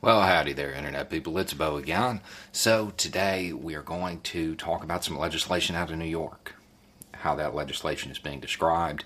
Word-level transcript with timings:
Well, 0.00 0.22
howdy 0.22 0.52
there, 0.52 0.72
Internet 0.72 1.10
people. 1.10 1.36
It's 1.38 1.54
Beau 1.54 1.76
again. 1.76 2.20
So, 2.52 2.92
today 2.96 3.52
we 3.52 3.74
are 3.74 3.82
going 3.82 4.20
to 4.20 4.54
talk 4.54 4.84
about 4.84 5.02
some 5.02 5.18
legislation 5.18 5.74
out 5.74 5.90
of 5.90 5.98
New 5.98 6.04
York, 6.04 6.54
how 7.14 7.34
that 7.34 7.52
legislation 7.52 8.12
is 8.12 8.20
being 8.20 8.38
described, 8.38 9.02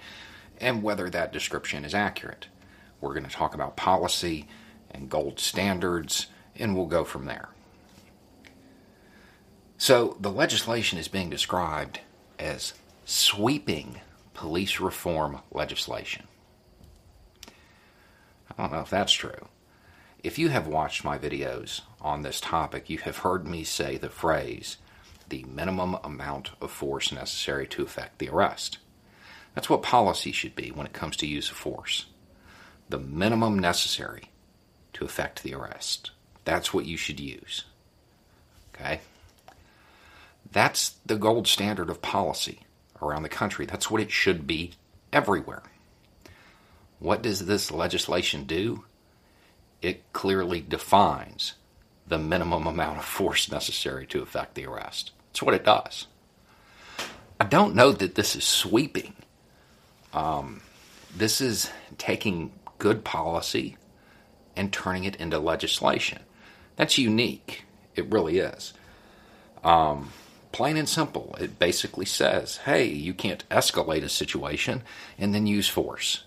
and 0.60 0.82
whether 0.82 1.08
that 1.08 1.32
description 1.32 1.86
is 1.86 1.94
accurate. 1.94 2.48
We're 3.00 3.14
going 3.14 3.24
to 3.24 3.30
talk 3.30 3.54
about 3.54 3.74
policy 3.74 4.46
and 4.90 5.08
gold 5.08 5.40
standards, 5.40 6.26
and 6.56 6.76
we'll 6.76 6.84
go 6.84 7.04
from 7.04 7.24
there. 7.24 7.48
So, 9.78 10.18
the 10.20 10.30
legislation 10.30 10.98
is 10.98 11.08
being 11.08 11.30
described 11.30 12.00
as 12.38 12.74
sweeping 13.06 14.02
police 14.34 14.78
reform 14.78 15.40
legislation. 15.50 16.28
I 17.46 18.62
don't 18.62 18.72
know 18.72 18.80
if 18.80 18.90
that's 18.90 19.14
true. 19.14 19.48
If 20.22 20.38
you 20.38 20.50
have 20.50 20.68
watched 20.68 21.04
my 21.04 21.18
videos 21.18 21.80
on 22.00 22.22
this 22.22 22.40
topic, 22.40 22.88
you 22.88 22.98
have 22.98 23.18
heard 23.18 23.46
me 23.46 23.64
say 23.64 23.96
the 23.96 24.08
phrase, 24.08 24.76
the 25.28 25.44
minimum 25.44 25.96
amount 26.04 26.50
of 26.60 26.70
force 26.70 27.10
necessary 27.10 27.66
to 27.68 27.82
effect 27.82 28.18
the 28.18 28.28
arrest. 28.28 28.78
That's 29.54 29.68
what 29.68 29.82
policy 29.82 30.30
should 30.30 30.54
be 30.54 30.70
when 30.70 30.86
it 30.86 30.92
comes 30.92 31.16
to 31.18 31.26
use 31.26 31.50
of 31.50 31.56
force. 31.56 32.06
The 32.88 33.00
minimum 33.00 33.58
necessary 33.58 34.30
to 34.92 35.04
effect 35.04 35.42
the 35.42 35.54
arrest. 35.54 36.12
That's 36.44 36.72
what 36.72 36.86
you 36.86 36.96
should 36.96 37.18
use. 37.18 37.64
Okay? 38.74 39.00
That's 40.52 40.96
the 41.04 41.16
gold 41.16 41.48
standard 41.48 41.90
of 41.90 42.00
policy 42.00 42.60
around 43.00 43.24
the 43.24 43.28
country. 43.28 43.66
That's 43.66 43.90
what 43.90 44.00
it 44.00 44.12
should 44.12 44.46
be 44.46 44.72
everywhere. 45.12 45.62
What 47.00 47.22
does 47.22 47.46
this 47.46 47.72
legislation 47.72 48.44
do? 48.44 48.84
It 49.82 50.12
clearly 50.12 50.60
defines 50.60 51.54
the 52.06 52.18
minimum 52.18 52.66
amount 52.66 52.98
of 52.98 53.04
force 53.04 53.50
necessary 53.50 54.06
to 54.06 54.22
effect 54.22 54.54
the 54.54 54.66
arrest. 54.66 55.12
That's 55.28 55.42
what 55.42 55.54
it 55.54 55.64
does. 55.64 56.06
I 57.40 57.44
don't 57.44 57.74
know 57.74 57.92
that 57.92 58.14
this 58.14 58.36
is 58.36 58.44
sweeping. 58.44 59.14
Um, 60.12 60.62
this 61.14 61.40
is 61.40 61.70
taking 61.98 62.52
good 62.78 63.04
policy 63.04 63.76
and 64.56 64.72
turning 64.72 65.04
it 65.04 65.16
into 65.16 65.38
legislation. 65.38 66.20
That's 66.76 66.98
unique. 66.98 67.64
It 67.94 68.10
really 68.10 68.38
is. 68.38 68.74
Um, 69.64 70.12
plain 70.52 70.76
and 70.76 70.88
simple. 70.88 71.36
It 71.40 71.58
basically 71.58 72.06
says, 72.06 72.58
hey, 72.58 72.86
you 72.86 73.14
can't 73.14 73.48
escalate 73.48 74.02
a 74.02 74.08
situation 74.08 74.82
and 75.18 75.34
then 75.34 75.46
use 75.46 75.68
force. 75.68 76.24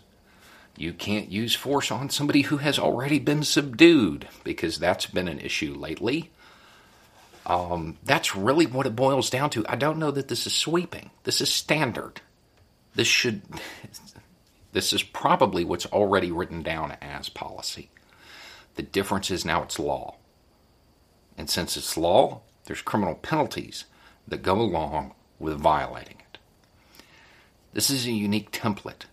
You 0.77 0.93
can't 0.93 1.31
use 1.31 1.55
force 1.55 1.91
on 1.91 2.09
somebody 2.09 2.41
who 2.41 2.57
has 2.57 2.77
already 2.77 3.19
been 3.19 3.43
subdued 3.43 4.27
because 4.43 4.77
that's 4.77 5.05
been 5.05 5.27
an 5.27 5.39
issue 5.39 5.73
lately. 5.73 6.31
Um, 7.45 7.97
that's 8.03 8.35
really 8.35 8.65
what 8.65 8.85
it 8.85 8.95
boils 8.95 9.29
down 9.29 9.49
to. 9.51 9.65
I 9.69 9.75
don't 9.75 9.99
know 9.99 10.11
that 10.11 10.27
this 10.27 10.45
is 10.47 10.53
sweeping. 10.53 11.11
This 11.23 11.41
is 11.41 11.53
standard. 11.53 12.21
This 12.93 13.07
should. 13.07 13.41
This 14.71 14.91
is 14.91 15.03
probably 15.03 15.63
what's 15.63 15.85
already 15.85 16.33
written 16.33 16.61
down 16.61 16.97
as 17.01 17.29
policy. 17.29 17.89
The 18.75 18.83
difference 18.83 19.31
is 19.31 19.45
now 19.45 19.63
it's 19.63 19.79
law. 19.79 20.15
And 21.37 21.49
since 21.49 21.77
it's 21.77 21.95
law, 21.95 22.41
there's 22.65 22.81
criminal 22.81 23.15
penalties 23.15 23.85
that 24.27 24.43
go 24.43 24.59
along 24.59 25.13
with 25.39 25.61
violating 25.61 26.17
it. 26.19 26.39
This 27.71 27.89
is 27.89 28.05
a 28.05 28.11
unique 28.11 28.51
template 28.51 29.05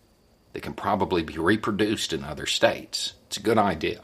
that 0.53 0.63
can 0.63 0.75
probably 0.75 1.23
be 1.23 1.39
reproduced 1.39 2.13
in 2.13 2.25
other 2.25 2.47
states. 2.47 3.15
It's 3.27 3.37
a 3.37 3.43
good 3.43 3.59
idea. 3.59 4.01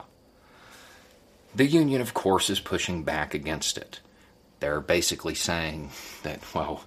The 1.54 1.66
union, 1.66 2.00
of 2.00 2.14
course, 2.14 2.50
is 2.50 2.60
pushing 2.60 3.02
back 3.02 3.34
against 3.34 3.78
it. 3.78 4.00
They're 4.60 4.80
basically 4.80 5.34
saying 5.34 5.90
that, 6.22 6.40
well, 6.54 6.84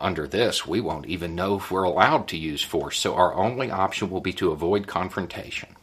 under 0.00 0.26
this, 0.26 0.66
we 0.66 0.80
won't 0.80 1.06
even 1.06 1.34
know 1.34 1.56
if 1.56 1.70
we're 1.70 1.82
allowed 1.82 2.28
to 2.28 2.36
use 2.36 2.62
force, 2.62 2.98
so 2.98 3.14
our 3.14 3.34
only 3.34 3.70
option 3.70 4.10
will 4.10 4.20
be 4.20 4.32
to 4.34 4.52
avoid 4.52 4.86
confrontation. 4.86 5.76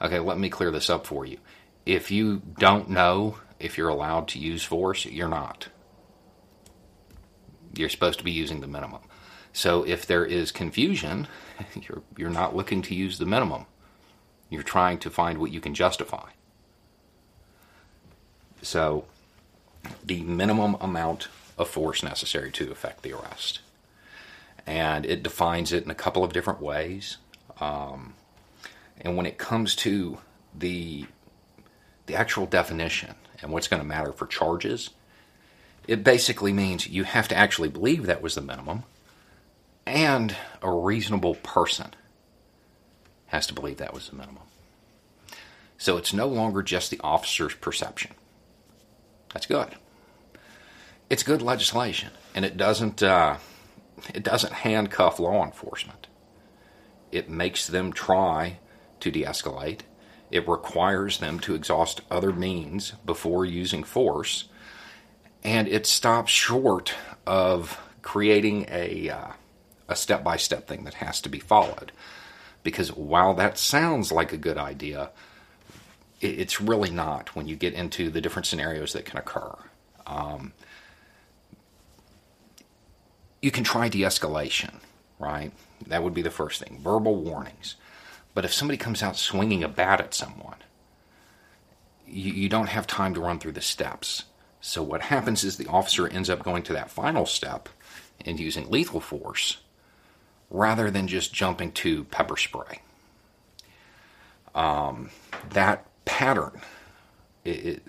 Okay, 0.00 0.20
let 0.20 0.38
me 0.38 0.48
clear 0.48 0.70
this 0.70 0.88
up 0.88 1.06
for 1.06 1.26
you. 1.26 1.38
If 1.84 2.10
you 2.10 2.42
don't 2.58 2.90
know 2.90 3.38
if 3.58 3.76
you're 3.76 3.88
allowed 3.88 4.28
to 4.28 4.38
use 4.38 4.62
force, 4.62 5.04
you're 5.06 5.28
not. 5.28 5.68
You're 7.74 7.88
supposed 7.88 8.18
to 8.18 8.24
be 8.24 8.30
using 8.30 8.60
the 8.60 8.68
minimum. 8.68 9.00
So 9.52 9.84
if 9.84 10.06
there 10.06 10.24
is 10.24 10.52
confusion, 10.52 11.26
you're, 11.74 12.02
you're 12.16 12.30
not 12.30 12.56
looking 12.56 12.82
to 12.82 12.94
use 12.94 13.18
the 13.18 13.26
minimum. 13.26 13.66
You're 14.50 14.62
trying 14.62 14.98
to 15.00 15.10
find 15.10 15.38
what 15.38 15.52
you 15.52 15.60
can 15.60 15.74
justify. 15.74 16.30
So 18.62 19.04
the 20.04 20.22
minimum 20.22 20.76
amount 20.80 21.28
of 21.56 21.68
force 21.68 22.02
necessary 22.02 22.50
to 22.52 22.70
effect 22.70 23.02
the 23.02 23.12
arrest. 23.12 23.60
And 24.66 25.06
it 25.06 25.22
defines 25.22 25.72
it 25.72 25.84
in 25.84 25.90
a 25.90 25.94
couple 25.94 26.24
of 26.24 26.32
different 26.32 26.60
ways. 26.60 27.16
Um, 27.60 28.14
and 29.00 29.16
when 29.16 29.26
it 29.26 29.38
comes 29.38 29.74
to 29.76 30.18
the 30.56 31.06
the 32.06 32.14
actual 32.14 32.46
definition 32.46 33.14
and 33.42 33.52
what's 33.52 33.68
going 33.68 33.82
to 33.82 33.86
matter 33.86 34.12
for 34.12 34.26
charges, 34.26 34.90
it 35.86 36.02
basically 36.02 36.54
means 36.54 36.88
you 36.88 37.04
have 37.04 37.28
to 37.28 37.36
actually 37.36 37.68
believe 37.68 38.06
that 38.06 38.22
was 38.22 38.34
the 38.34 38.40
minimum 38.40 38.84
and 40.08 40.34
a 40.62 40.70
reasonable 40.70 41.34
person 41.34 41.94
has 43.26 43.46
to 43.46 43.52
believe 43.52 43.76
that 43.76 43.92
was 43.92 44.08
the 44.08 44.16
minimum. 44.16 44.42
So 45.76 45.98
it's 45.98 46.14
no 46.14 46.26
longer 46.26 46.62
just 46.62 46.90
the 46.90 47.00
officer's 47.04 47.54
perception. 47.54 48.12
That's 49.34 49.44
good. 49.44 49.74
It's 51.10 51.22
good 51.22 51.42
legislation, 51.42 52.10
and 52.34 52.46
it 52.46 52.56
doesn't 52.56 53.02
uh, 53.02 53.36
it 54.14 54.22
doesn't 54.22 54.54
handcuff 54.54 55.20
law 55.20 55.44
enforcement. 55.44 56.06
It 57.12 57.28
makes 57.28 57.66
them 57.66 57.92
try 57.92 58.58
to 59.00 59.10
de-escalate. 59.10 59.80
It 60.30 60.48
requires 60.48 61.18
them 61.18 61.38
to 61.40 61.54
exhaust 61.54 62.00
other 62.10 62.32
means 62.32 62.92
before 63.04 63.44
using 63.44 63.84
force, 63.84 64.48
and 65.44 65.68
it 65.68 65.86
stops 65.86 66.32
short 66.32 66.94
of 67.26 67.78
creating 68.00 68.66
a 68.70 69.10
uh, 69.10 69.32
a 69.88 69.96
step 69.96 70.22
by 70.22 70.36
step 70.36 70.68
thing 70.68 70.84
that 70.84 70.94
has 70.94 71.20
to 71.22 71.28
be 71.28 71.38
followed. 71.38 71.92
Because 72.62 72.92
while 72.92 73.34
that 73.34 73.58
sounds 73.58 74.12
like 74.12 74.32
a 74.32 74.36
good 74.36 74.58
idea, 74.58 75.10
it's 76.20 76.60
really 76.60 76.90
not 76.90 77.34
when 77.34 77.46
you 77.48 77.56
get 77.56 77.74
into 77.74 78.10
the 78.10 78.20
different 78.20 78.46
scenarios 78.46 78.92
that 78.92 79.04
can 79.04 79.18
occur. 79.18 79.54
Um, 80.06 80.52
you 83.40 83.50
can 83.50 83.64
try 83.64 83.88
de 83.88 84.00
escalation, 84.00 84.74
right? 85.18 85.52
That 85.86 86.02
would 86.02 86.14
be 86.14 86.22
the 86.22 86.30
first 86.30 86.60
thing 86.60 86.80
verbal 86.82 87.16
warnings. 87.16 87.76
But 88.34 88.44
if 88.44 88.52
somebody 88.52 88.76
comes 88.76 89.02
out 89.02 89.16
swinging 89.16 89.62
a 89.64 89.68
bat 89.68 90.00
at 90.00 90.14
someone, 90.14 90.56
you, 92.06 92.32
you 92.32 92.48
don't 92.48 92.68
have 92.68 92.86
time 92.86 93.14
to 93.14 93.20
run 93.20 93.38
through 93.38 93.52
the 93.52 93.60
steps. 93.60 94.24
So 94.60 94.82
what 94.82 95.02
happens 95.02 95.44
is 95.44 95.56
the 95.56 95.68
officer 95.68 96.08
ends 96.08 96.28
up 96.28 96.42
going 96.42 96.64
to 96.64 96.72
that 96.72 96.90
final 96.90 97.26
step 97.26 97.68
and 98.24 98.40
using 98.40 98.70
lethal 98.70 99.00
force 99.00 99.58
rather 100.50 100.90
than 100.90 101.06
just 101.08 101.32
jumping 101.32 101.72
to 101.72 102.04
pepper 102.04 102.36
spray. 102.36 102.80
Um, 104.54 105.10
that 105.50 105.86
pattern, 106.04 106.60
it, 107.44 107.66
it, 107.66 107.82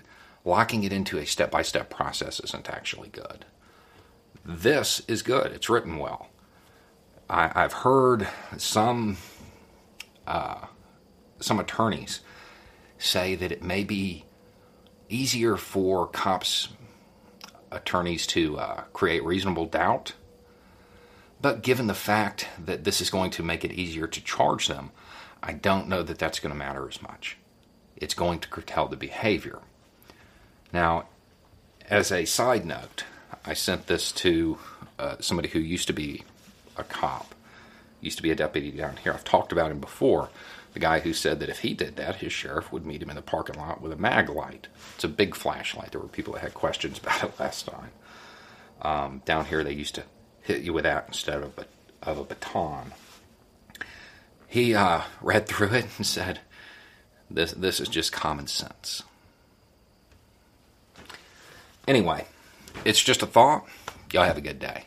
locking 0.44 0.84
it 0.84 0.92
into 0.92 1.18
a 1.18 1.26
step 1.26 1.50
by 1.50 1.62
step 1.62 1.90
process 1.90 2.40
isn't 2.40 2.68
actually 2.68 3.08
good. 3.08 3.44
This 4.44 5.02
is 5.08 5.22
good, 5.22 5.52
it's 5.52 5.68
written 5.68 5.98
well. 5.98 6.28
I, 7.28 7.60
have 7.60 7.72
heard 7.72 8.26
some 8.56 9.16
uh, 10.26 10.66
some 11.38 11.60
attorneys 11.60 12.20
say 12.98 13.34
that 13.36 13.52
it 13.52 13.62
may 13.62 13.84
be 13.84 14.24
easier 15.08 15.56
for 15.56 16.06
cops 16.08 16.68
attorneys 17.70 18.26
to 18.28 18.58
uh, 18.58 18.80
create 18.92 19.24
reasonable 19.24 19.66
doubt 19.66 20.14
but 21.42 21.62
given 21.62 21.86
the 21.86 21.94
fact 21.94 22.48
that 22.58 22.84
this 22.84 23.00
is 23.00 23.10
going 23.10 23.30
to 23.32 23.42
make 23.42 23.64
it 23.64 23.72
easier 23.72 24.06
to 24.06 24.24
charge 24.24 24.68
them, 24.68 24.90
I 25.42 25.52
don't 25.52 25.88
know 25.88 26.02
that 26.02 26.18
that's 26.18 26.38
going 26.38 26.52
to 26.52 26.58
matter 26.58 26.86
as 26.88 27.00
much. 27.00 27.36
It's 27.96 28.14
going 28.14 28.40
to 28.40 28.48
curtail 28.48 28.88
the 28.88 28.96
behavior. 28.96 29.60
Now, 30.72 31.06
as 31.88 32.12
a 32.12 32.24
side 32.24 32.64
note, 32.64 33.04
I 33.44 33.54
sent 33.54 33.86
this 33.86 34.12
to 34.12 34.58
uh, 34.98 35.16
somebody 35.20 35.48
who 35.48 35.58
used 35.58 35.86
to 35.86 35.92
be 35.92 36.24
a 36.76 36.84
cop, 36.84 37.34
used 38.00 38.18
to 38.18 38.22
be 38.22 38.30
a 38.30 38.36
deputy 38.36 38.70
down 38.70 38.98
here. 38.98 39.12
I've 39.12 39.24
talked 39.24 39.52
about 39.52 39.70
him 39.70 39.80
before. 39.80 40.30
The 40.72 40.78
guy 40.78 41.00
who 41.00 41.12
said 41.12 41.40
that 41.40 41.48
if 41.48 41.60
he 41.60 41.74
did 41.74 41.96
that, 41.96 42.16
his 42.16 42.32
sheriff 42.32 42.70
would 42.70 42.86
meet 42.86 43.02
him 43.02 43.10
in 43.10 43.16
the 43.16 43.22
parking 43.22 43.56
lot 43.56 43.80
with 43.80 43.92
a 43.92 43.96
mag 43.96 44.28
light. 44.28 44.68
It's 44.94 45.04
a 45.04 45.08
big 45.08 45.34
flashlight. 45.34 45.90
There 45.92 46.00
were 46.00 46.06
people 46.06 46.34
that 46.34 46.42
had 46.42 46.54
questions 46.54 46.98
about 47.02 47.24
it 47.24 47.40
last 47.40 47.66
time. 47.66 47.90
Um, 48.82 49.22
down 49.24 49.46
here, 49.46 49.64
they 49.64 49.72
used 49.72 49.96
to 49.96 50.04
hit 50.42 50.62
you 50.62 50.72
with 50.72 50.84
that 50.84 51.04
instead 51.08 51.42
of 51.42 51.58
a, 51.58 51.66
of 52.08 52.18
a 52.18 52.24
baton. 52.24 52.92
He 54.48 54.74
uh, 54.74 55.02
read 55.20 55.46
through 55.46 55.74
it 55.74 55.86
and 55.96 56.06
said, 56.06 56.40
this, 57.30 57.52
this 57.52 57.78
is 57.78 57.88
just 57.88 58.12
common 58.12 58.48
sense. 58.48 59.02
Anyway, 61.86 62.26
it's 62.84 63.02
just 63.02 63.22
a 63.22 63.26
thought. 63.26 63.64
Y'all 64.12 64.24
have 64.24 64.36
a 64.36 64.40
good 64.40 64.58
day. 64.58 64.84